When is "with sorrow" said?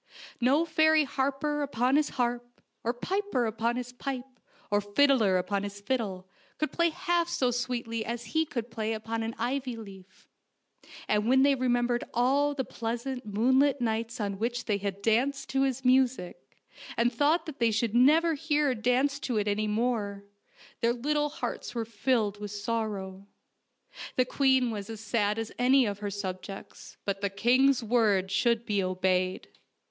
22.39-23.27